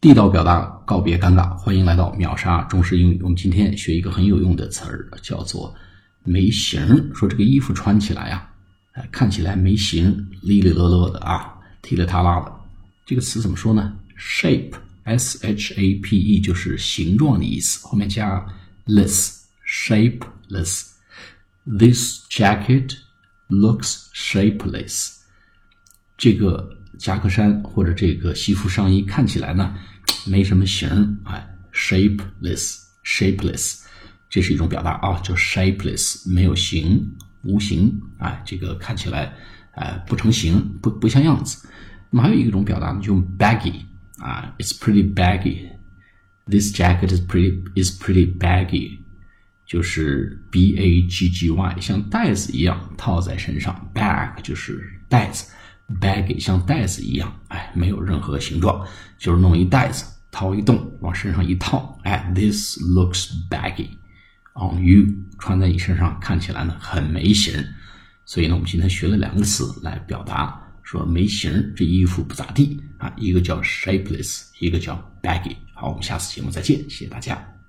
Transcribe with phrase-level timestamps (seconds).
[0.00, 1.54] 地道表达，告别尴尬。
[1.58, 3.20] 欢迎来到秒杀中式英语。
[3.22, 5.74] 我们今天学一个很有用的词儿，叫做
[6.24, 6.80] “没型”。
[7.12, 8.50] 说这个衣服穿起来呀，
[8.92, 11.52] 哎，看起来没型，哩哩落落的啊，
[11.82, 12.50] 踢里塌拉的。
[13.04, 17.86] 这个词怎么说呢？shape，s h a p e，就是形状的意思。
[17.86, 18.42] 后面加
[18.86, 20.86] less，shapeless。
[21.66, 22.96] This jacket
[23.50, 25.18] looks shapeless。
[26.16, 29.74] 这个夹克衫或者这个西服上衣看起来呢？
[30.26, 33.80] 没什么型儿哎，shapeless，shapeless，
[34.28, 37.10] 这是一种表达啊，叫 shapeless，没有形，
[37.42, 39.32] 无形，哎，这个看起来，
[39.72, 41.66] 哎，不成形，不不像样子。
[42.10, 43.76] 那么还有一种表达呢，就 baggy，
[44.18, 48.98] 啊，it's pretty baggy，this jacket is pretty is pretty baggy，
[49.64, 55.50] 就是 b a g g y，像袋子一样套在身上，bag 就是袋子。
[55.98, 58.86] Baggy 像袋子一样，哎，没有任何形状，
[59.18, 63.88] 就是弄一袋子，掏一洞，往身上一套，哎，this looks baggy
[64.54, 65.06] on you，
[65.38, 67.54] 穿在你身上看起来呢很没型。
[68.24, 75.56] 所以呢，我们今天学了两个词来表达说没型，这衣服不咋地啊，一个叫 shapeless，一个叫 baggy。
[75.74, 77.59] 好，我们下次节目再见，谢谢大家。